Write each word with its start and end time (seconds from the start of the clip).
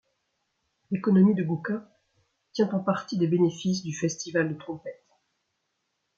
L'économie 0.89 1.35
de 1.35 1.43
Guča 1.43 1.87
tient 2.53 2.71
en 2.71 2.79
partie 2.79 3.19
des 3.19 3.27
bénéfices 3.27 3.83
du 3.83 3.93
festival 3.93 4.49
de 4.51 4.57
trompette. 4.57 5.05